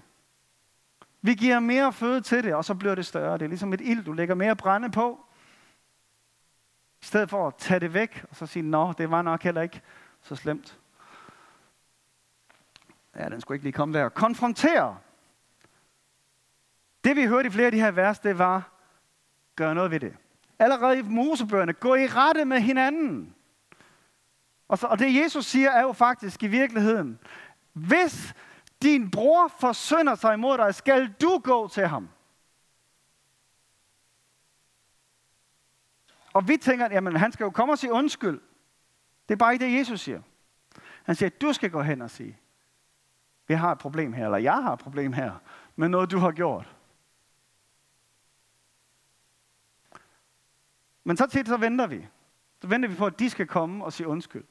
[1.22, 3.38] Vi giver mere føde til det, og så bliver det større.
[3.38, 5.26] Det er ligesom et ild, du lægger mere brænde på.
[7.02, 9.62] I stedet for at tage det væk, og så sige, nå, det var nok heller
[9.62, 9.82] ikke
[10.22, 10.80] så slemt.
[13.16, 14.10] Ja, den skulle ikke lige komme der.
[14.10, 14.98] Konfrontere.
[17.04, 18.72] Det vi hørte i flere af de her vers, det var,
[19.56, 20.16] gør noget ved det.
[20.60, 23.36] Allerede i Mosebøgerne, gå i rette med hinanden.
[24.68, 27.20] Og, så, og det Jesus siger, er jo faktisk i virkeligheden,
[27.74, 28.34] hvis
[28.82, 32.10] din bror forsynder sig imod dig, skal du gå til ham.
[36.34, 38.42] Og vi tænker, jamen han skal jo komme og sige undskyld.
[39.30, 40.22] Det er bare ikke det, Jesus siger.
[41.04, 42.40] Han siger, du skal gå hen og sige,
[43.48, 45.32] vi har et problem her, eller jeg har et problem her,
[45.76, 46.76] med noget, du har gjort.
[51.04, 52.08] Men så tit så venter vi.
[52.62, 54.46] Så venter vi på, at de skal komme og sige undskyld.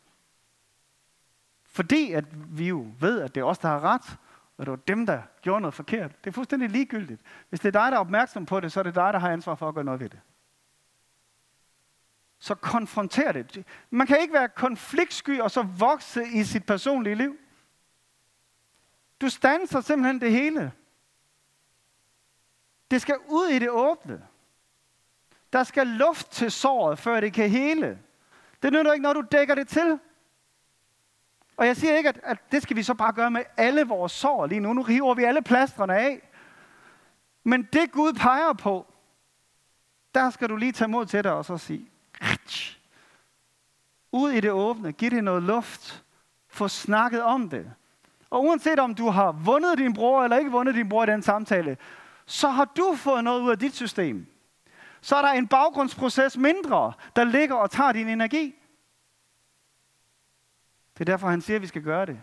[1.79, 2.25] Fordi at
[2.59, 4.19] vi jo ved, at det er os, der har ret,
[4.57, 6.25] og det var dem, der gjorde noget forkert.
[6.25, 7.21] Det er fuldstændig ligegyldigt.
[7.49, 9.31] Hvis det er dig, der er opmærksom på det, så er det dig, der har
[9.31, 10.21] ansvar for at gøre noget ved det.
[12.38, 13.64] Så konfronter det.
[13.91, 17.37] Man kan ikke være konfliktsky og så vokse i sit personlige liv.
[19.21, 20.73] Du standser simpelthen det hele.
[22.91, 24.27] Det skal ud i det åbne.
[25.53, 27.99] Der skal luft til såret, før det kan hele.
[28.62, 29.99] Det nytter ikke, når du dækker det til.
[31.59, 34.12] Og jeg siger ikke, at, at det skal vi så bare gøre med alle vores
[34.12, 34.73] sår lige nu.
[34.73, 36.31] Nu hiver vi alle plastrene af.
[37.44, 38.87] Men det Gud peger på,
[40.14, 41.88] der skal du lige tage mod til dig og så sige,
[44.12, 46.05] ud i det åbne, giv det noget luft,
[46.49, 47.73] få snakket om det.
[48.31, 51.23] Og uanset om du har vundet din bror eller ikke vundet din bror i den
[51.23, 51.77] samtale,
[52.27, 54.27] så har du fået noget ud af dit system.
[55.01, 58.55] Så er der en baggrundsproces mindre, der ligger og tager din energi.
[60.98, 62.22] Det er derfor, han siger, at vi skal gøre det.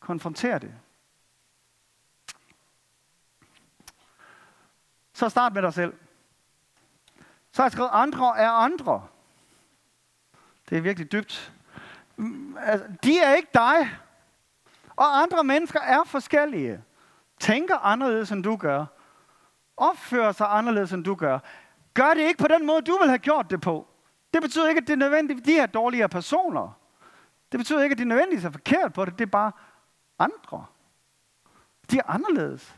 [0.00, 0.74] Konfrontere det.
[5.12, 5.94] Så start med dig selv.
[7.52, 9.06] Så har jeg skrevet, andre er andre.
[10.70, 11.52] Det er virkelig dybt.
[12.16, 13.98] Mm, altså, de er ikke dig.
[14.96, 16.82] Og andre mennesker er forskellige.
[17.40, 18.86] Tænker anderledes, end du gør.
[19.76, 21.38] Opfører sig anderledes, end du gør.
[21.94, 23.86] Gør det ikke på den måde, du vil have gjort det på.
[24.34, 26.85] Det betyder ikke, at det er nødvendigt, de er dårligere personer.
[27.56, 29.18] Det betyder ikke, at de nødvendigvis er forkert på det.
[29.18, 29.52] Det er bare
[30.18, 30.64] andre.
[31.90, 32.76] De er anderledes.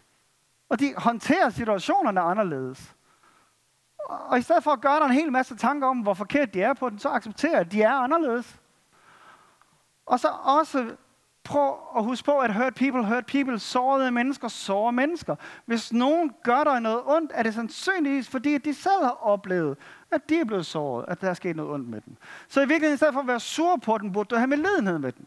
[0.69, 2.97] Og de håndterer situationerne anderledes.
[4.09, 6.63] Og i stedet for at gøre dig en hel masse tanker om, hvor forkert de
[6.63, 8.61] er på den, så accepterer at de er anderledes.
[10.07, 10.97] Og så også
[11.45, 15.37] prøv at huske på, at hurt people, hurt people, sårede mennesker, sårer mennesker.
[15.67, 19.79] Hvis nogen gør dig noget ondt, er det sandsynligvis, fordi de selv har oplevet,
[20.11, 22.17] at de er blevet såret, at der er sket noget ondt med dem.
[22.49, 24.57] Så i virkeligheden, i stedet for at være sur på den, burde du have med
[24.57, 25.27] ledenhed med den.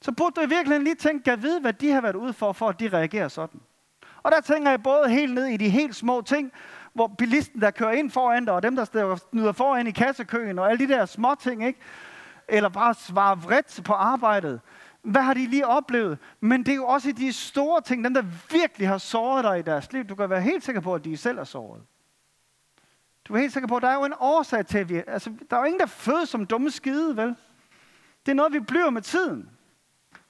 [0.00, 2.52] Så burde du i virkeligheden lige tænke, at vide, hvad de har været ude for,
[2.52, 3.60] for at de reagerer sådan.
[4.22, 6.52] Og der tænker jeg både helt ned i de helt små ting,
[6.92, 10.70] hvor bilisten, der kører ind foran dig, og dem, der snyder foran i kassekøen, og
[10.70, 11.80] alle de der små ting, ikke?
[12.48, 14.60] eller bare svare vredt på arbejdet.
[15.02, 16.18] Hvad har de lige oplevet?
[16.40, 19.62] Men det er jo også de store ting, dem der virkelig har såret dig i
[19.62, 20.04] deres liv.
[20.04, 21.82] Du kan være helt sikker på, at de selv er såret.
[23.24, 25.02] Du er helt sikker på, at der er jo en årsag til, at vi...
[25.06, 27.36] Altså, der er jo ingen, der fødes som dumme skide, vel?
[28.26, 29.50] Det er noget, vi bliver med tiden.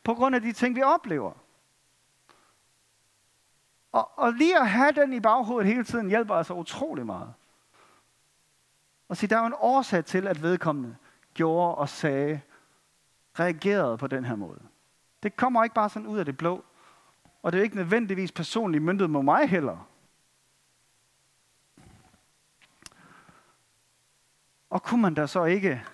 [0.05, 1.33] På grund af de ting, vi oplever.
[3.93, 7.35] Og, og lige at have den i baghovedet hele tiden, hjælper altså utrolig meget.
[9.09, 10.97] Og se, der er jo en årsag til, at vedkommende
[11.35, 12.41] gjorde og sagde,
[13.39, 14.61] reagerede på den her måde.
[15.23, 16.65] Det kommer ikke bare sådan ud af det blå.
[17.43, 19.89] Og det er ikke nødvendigvis personligt myndet mod mig heller.
[24.75, 25.85] Og kunne man da så ikke,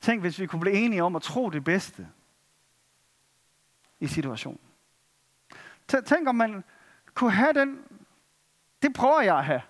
[0.00, 2.08] tænk hvis vi kunne blive enige om at tro det bedste
[4.00, 4.60] i situationen.
[5.88, 6.64] Tænk om man
[7.14, 7.84] kunne have den,
[8.82, 9.62] det prøver jeg at have.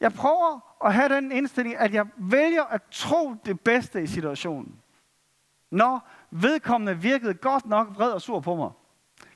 [0.00, 4.82] Jeg prøver at have den indstilling, at jeg vælger at tro det bedste i situationen.
[5.70, 8.70] Når vedkommende virkede godt nok vred og sur på mig.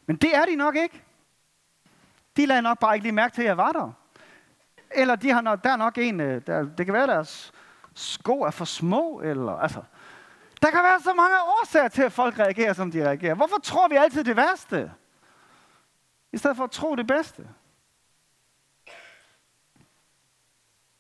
[0.06, 1.04] Men det er de nok ikke.
[2.36, 3.92] De lader nok bare ikke lige mærke til, at jeg var der.
[4.90, 7.52] Eller de har nok, der er nok en, øh, der, det kan være, deres
[7.96, 9.20] sko er for små.
[9.20, 9.82] Eller, altså,
[10.62, 13.34] der kan være så mange årsager til, at folk reagerer, som de reagerer.
[13.34, 14.92] Hvorfor tror vi altid det værste?
[16.32, 17.48] I stedet for at tro det bedste.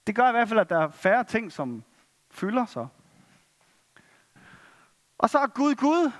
[0.06, 1.84] Det gør i hvert fald, at der er færre ting, som
[2.30, 2.88] fylder sig.
[5.18, 6.12] Og så er Gud Gud.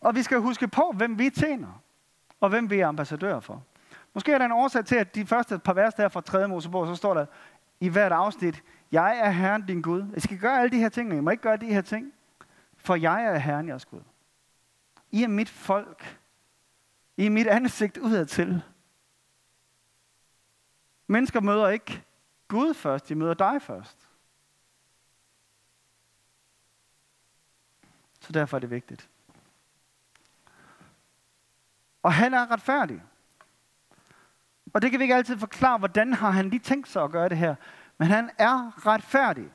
[0.00, 1.82] Og vi skal huske på, hvem vi tjener,
[2.40, 3.62] og hvem vi er ambassadører for.
[4.14, 6.48] Måske er der en årsag til, at de første par vers der fra 3.
[6.48, 7.26] Mosebog, så står der
[7.84, 10.12] i hvert afsnit, jeg er Herren din Gud.
[10.16, 12.12] I skal gøre alle de her ting, og I må ikke gøre de her ting,
[12.76, 14.00] for jeg er Herren jeres Gud.
[15.10, 16.18] I er mit folk.
[17.16, 18.62] I er mit ansigt udadtil.
[21.06, 22.04] Mennesker møder ikke
[22.48, 24.08] Gud først, de møder dig først.
[28.20, 29.10] Så derfor er det vigtigt.
[32.02, 33.02] Og han er retfærdig.
[34.74, 37.28] Og det kan vi ikke altid forklare, hvordan har han lige tænkt sig at gøre
[37.28, 37.54] det her.
[37.98, 39.52] Men han er retfærdig.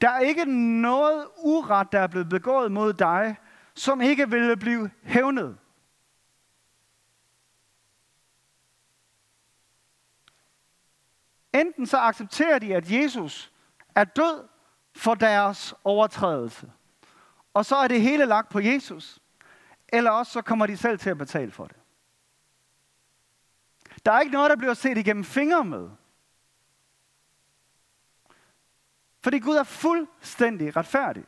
[0.00, 0.44] Der er ikke
[0.80, 3.36] noget uret, der er blevet begået mod dig,
[3.74, 5.58] som ikke ville blive hævnet.
[11.54, 13.52] Enten så accepterer de, at Jesus
[13.94, 14.48] er død
[14.96, 16.72] for deres overtrædelse.
[17.54, 19.18] Og så er det hele lagt på Jesus.
[19.88, 21.76] Eller også så kommer de selv til at betale for det.
[24.06, 25.90] Der er ikke noget, der bliver set igennem fingre med.
[29.20, 31.24] Fordi Gud er fuldstændig retfærdig.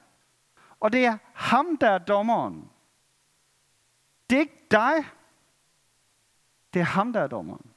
[0.80, 2.70] Og det er ham, der er dommeren.
[4.30, 4.94] Det er ikke dig.
[6.74, 7.72] Det er ham, der er dommeren.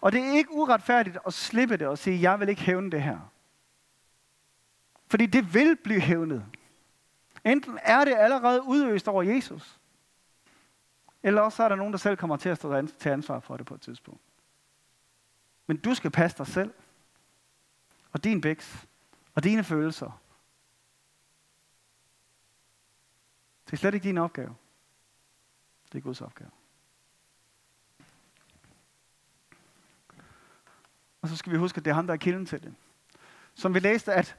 [0.00, 3.02] Og det er ikke uretfærdigt at slippe det og sige, jeg vil ikke hævne det
[3.02, 3.18] her.
[5.06, 6.46] Fordi det vil blive hævnet.
[7.44, 9.80] Enten er det allerede udøst over Jesus,
[11.24, 13.66] eller også er der nogen, der selv kommer til at stå til ansvar for det
[13.66, 14.20] på et tidspunkt.
[15.66, 16.74] Men du skal passe dig selv,
[18.12, 18.86] og din bæks,
[19.34, 20.20] og dine følelser.
[23.66, 24.54] Det er slet ikke din opgave.
[25.92, 26.50] Det er Guds opgave.
[31.22, 32.74] Og så skal vi huske, at det er ham, der er kilden til det.
[33.54, 34.36] Som vi læste, at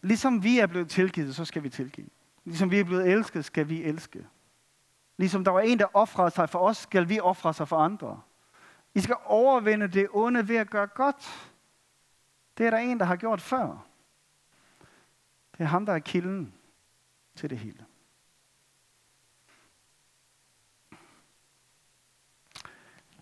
[0.00, 2.08] ligesom vi er blevet tilgivet, så skal vi tilgive.
[2.44, 4.26] Ligesom vi er blevet elsket, skal vi elske.
[5.18, 8.20] Ligesom der var en, der offrede sig for os, skal vi ofre sig for andre.
[8.94, 11.52] I skal overvinde det onde ved at gøre godt.
[12.58, 13.86] Det er der en, der har gjort før.
[15.52, 16.54] Det er ham, der er kilden
[17.36, 17.84] til det hele.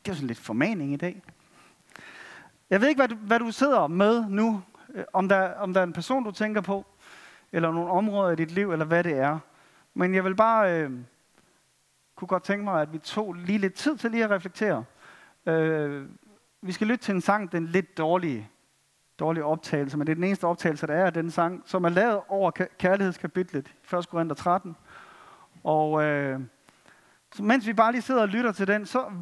[0.05, 1.23] Det er sådan lidt formaning i dag.
[2.71, 4.63] Jeg ved ikke, hvad du, hvad du sidder med nu.
[4.95, 6.87] Øh, om der, om der er en person, du tænker på,
[7.53, 9.39] eller nogle områder i dit liv, eller hvad det er.
[9.95, 10.91] Men jeg vil bare øh,
[12.17, 14.85] kunne godt tænke mig, at vi tog lige lidt tid til lige at reflektere.
[15.47, 16.09] Øh,
[16.63, 18.51] vi skal lytte til en sang, den lidt dårlige,
[19.19, 21.89] dårlige optagelse, men det er den eneste optagelse, der er af den sang, som er
[21.89, 24.09] lavet over kærlighedskapitlet, 1.
[24.09, 24.77] Korinther 13.
[25.65, 26.41] Og øh,
[27.35, 29.13] så mens vi bare lige sidder og lytter til den, så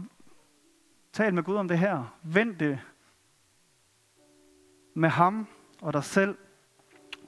[1.13, 2.17] tal med Gud om det her.
[2.23, 2.81] Vend det
[4.95, 5.47] med ham
[5.83, 6.39] og dig selv,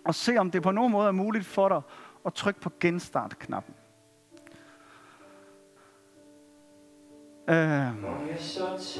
[0.05, 1.83] og se om det på nogen måde er muligt for dig
[2.27, 3.75] at trykke på genstart-knappen.
[7.49, 7.57] Øh,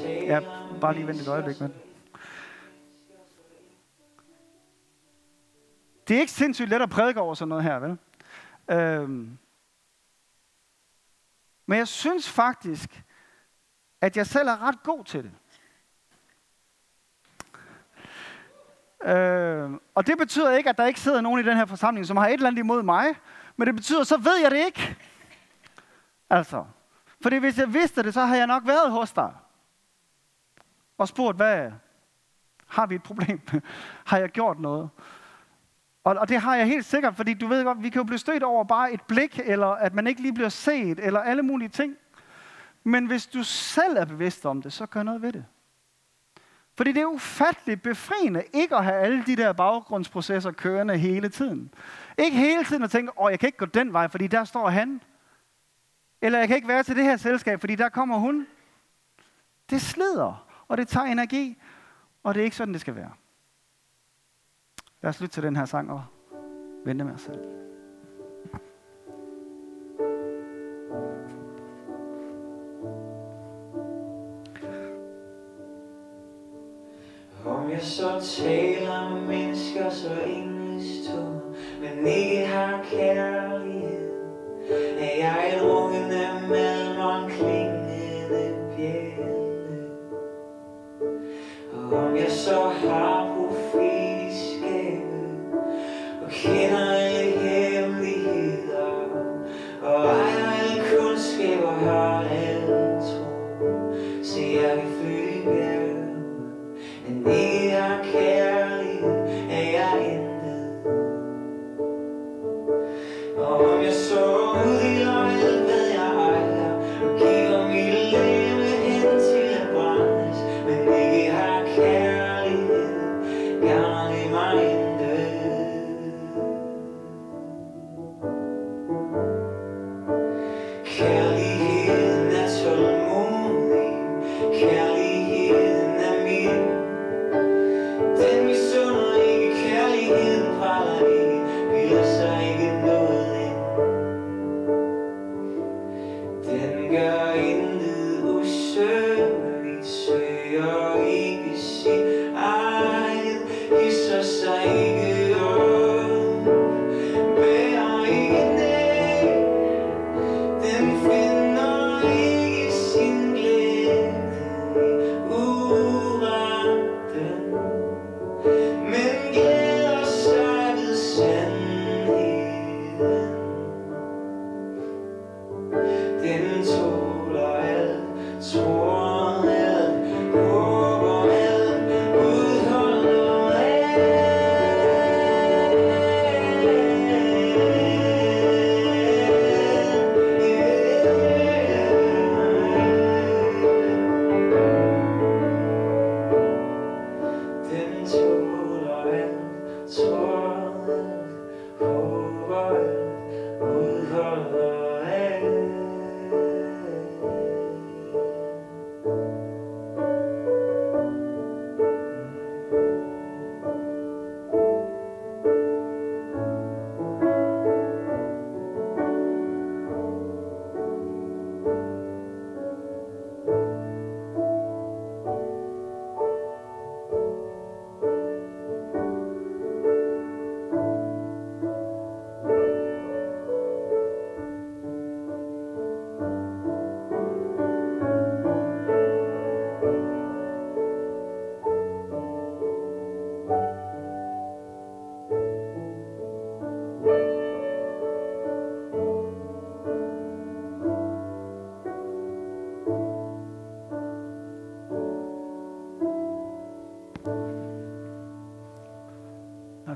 [0.05, 0.39] ja,
[0.81, 1.69] bare lige vent et øjeblik med
[6.07, 7.97] Det er ikke sindssygt let at prædike over sådan noget her, vel?
[8.71, 9.09] Øh,
[11.65, 13.03] men jeg synes faktisk,
[14.01, 15.31] at jeg selv er ret god til det.
[19.09, 22.17] Øh, og det betyder ikke, at der ikke sidder nogen i den her forsamling, som
[22.17, 23.05] har et eller andet imod mig,
[23.57, 24.95] men det betyder, så ved jeg det ikke.
[26.29, 26.65] Altså,
[27.21, 29.33] fordi hvis jeg vidste det, så har jeg nok været hos dig.
[30.97, 31.71] Og spurgt, hvad
[32.67, 33.41] har vi et problem?
[34.09, 34.89] har jeg gjort noget?
[36.03, 38.19] Og, og det har jeg helt sikkert, fordi du ved godt, vi kan jo blive
[38.19, 41.69] stødt over bare et blik, eller at man ikke lige bliver set, eller alle mulige
[41.69, 41.95] ting.
[42.83, 45.45] Men hvis du selv er bevidst om det, så gør noget ved det.
[46.77, 51.73] Fordi det er ufatteligt befriende ikke at have alle de der baggrundsprocesser kørende hele tiden.
[52.17, 54.69] Ikke hele tiden at tænke, åh, jeg kan ikke gå den vej, fordi der står
[54.69, 55.01] han.
[56.21, 58.47] Eller jeg kan ikke være til det her selskab, fordi der kommer hun.
[59.69, 61.57] Det slider, og det tager energi,
[62.23, 63.11] og det er ikke sådan, det skal være.
[65.01, 66.03] Lad os lytte til den her sang og
[66.85, 67.39] vente med os selv.
[77.45, 80.57] Om jeg så taler med mennesker, så engelsk
[81.79, 83.86] men ikke har kærlighed,
[84.69, 89.87] er jeg rungende mellem klingende bjælle.
[91.73, 95.29] Og om jeg så har profetiskabet
[96.21, 98.85] og kender alle hemmeligheder,
[99.81, 103.25] og ejer alle kundskaber, har alle tro,
[104.53, 105.16] jeg kan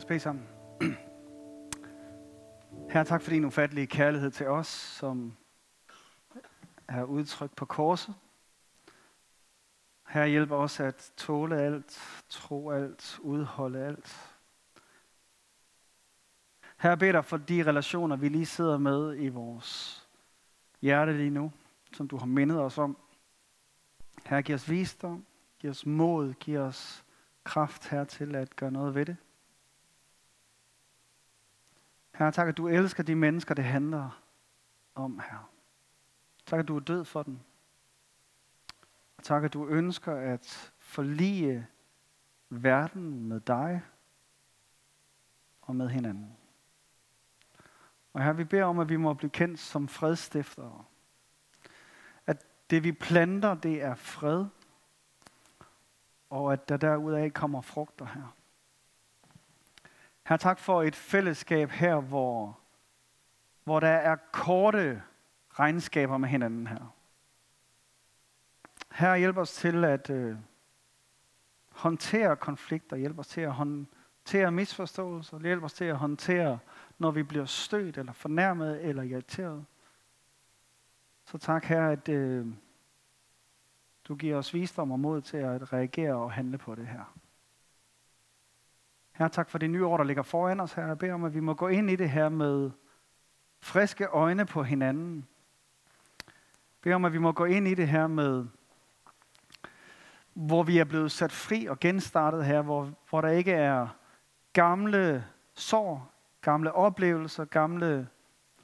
[0.05, 0.47] bede sammen.
[2.91, 5.37] Herre, tak for din ufattelige kærlighed til os, som
[6.87, 8.15] er udtrykt på korset.
[10.07, 11.99] Herre, hjælp os at tåle alt,
[12.29, 14.37] tro alt, udholde alt.
[16.77, 20.01] Herre, beder dig for de relationer, vi lige sidder med i vores
[20.81, 21.51] hjerte lige nu,
[21.93, 22.97] som du har mindet os om.
[24.25, 25.25] Herre, giv os visdom,
[25.59, 27.03] giv os mod, giv os
[27.43, 29.17] kraft her til at gøre noget ved det.
[32.21, 34.21] Herre, tak at du elsker de mennesker, det handler
[34.95, 35.49] om, her.
[36.45, 37.39] Tak at du er død for dem.
[39.17, 41.67] Og tak at du ønsker at forlige
[42.49, 43.81] verden med dig
[45.61, 46.37] og med hinanden.
[48.13, 50.83] Og her vi beder om, at vi må blive kendt som fredstiftere.
[52.27, 54.45] At det vi planter, det er fred,
[56.29, 58.35] og at der derudaf kommer frugter her.
[60.31, 62.59] Her tak for et fællesskab her, hvor,
[63.63, 65.03] hvor der er korte
[65.49, 66.95] regnskaber med hinanden her.
[68.91, 70.37] Her hjælp os til at øh,
[71.71, 76.59] håndtere konflikter, hjælp os til at håndtere misforståelser, hjælp os til at håndtere,
[76.97, 79.65] når vi bliver stødt eller fornærmet eller irriteret.
[81.25, 82.47] Så tak her, at øh,
[84.07, 87.20] du giver os visdom og mod til at reagere og handle på det her.
[89.21, 90.87] Her tak for det nye år, der ligger foran os her.
[90.87, 92.71] Jeg beder om, at vi må gå ind i det her med
[93.59, 95.27] friske øjne på hinanden.
[96.25, 98.45] Jeg beder om, at vi må gå ind i det her med,
[100.33, 103.87] hvor vi er blevet sat fri og genstartet her, hvor, hvor der ikke er
[104.53, 108.07] gamle sår, gamle oplevelser, gamle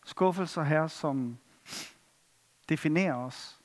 [0.06, 1.38] skuffelser her, som
[2.70, 3.62] definerer os.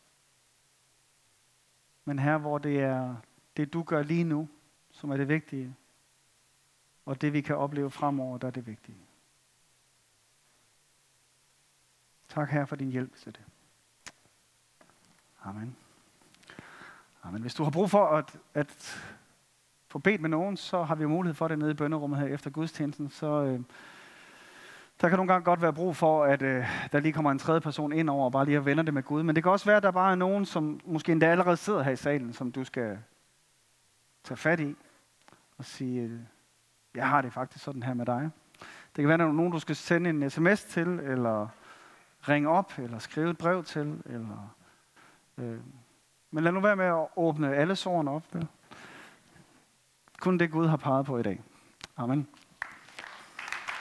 [2.04, 3.16] Men her, hvor det er
[3.56, 4.48] det, du gør lige nu,
[4.90, 5.76] som er det vigtige.
[7.06, 8.96] Og det, vi kan opleve fremover, der er det vigtige.
[12.28, 13.42] Tak her for din hjælp til det.
[15.44, 15.76] Amen.
[17.22, 17.42] Amen.
[17.42, 19.02] Hvis du har brug for at, at
[19.88, 22.50] få bedt med nogen, så har vi mulighed for det nede i bønderummet her efter
[22.50, 23.10] gudstjenesten.
[23.10, 23.60] Så øh,
[25.00, 27.60] der kan nogle gange godt være brug for, at øh, der lige kommer en tredje
[27.60, 29.22] person ind over og bare lige at vende det med Gud.
[29.22, 31.82] Men det kan også være, at der bare er nogen, som måske endda allerede sidder
[31.82, 32.98] her i salen, som du skal
[34.24, 34.74] tage fat i
[35.58, 36.20] og sige, øh,
[36.94, 38.30] jeg har det faktisk sådan her med dig.
[38.96, 41.48] Det kan være, at der er nogen, du skal sende en sms til, eller
[42.28, 44.02] ringe op, eller skrive et brev til.
[44.06, 44.54] Eller,
[45.38, 45.58] øh.
[46.30, 48.34] Men lad nu være med at åbne alle sårene op.
[48.34, 48.48] Vel?
[50.20, 51.42] Kun det Gud har peget på i dag.
[51.96, 52.28] Amen.